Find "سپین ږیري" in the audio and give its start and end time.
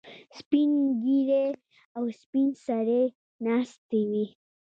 0.39-1.45